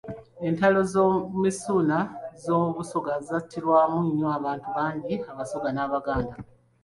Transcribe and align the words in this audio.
Entabaalo 0.47 0.81
z'oku 0.91 1.33
Misuuna 1.43 1.97
ez'omu 2.35 2.69
Busoga 2.77 3.13
zattirwamu 3.27 3.97
nnyo 4.07 4.27
abantu 4.37 4.67
bangi 4.75 5.15
Abasoga 5.31 5.69
n'Abaganda. 5.73 6.35